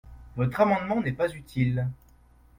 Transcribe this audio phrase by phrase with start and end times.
[0.35, 1.87] Votre amendement n’est pas utile.